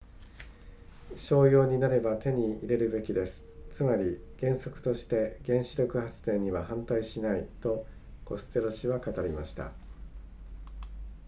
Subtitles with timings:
[1.15, 7.85] 商用になれば手に入れるべきですつまり原則として原子力発電には反対しないと
[8.25, 9.71] コステロ氏は語りました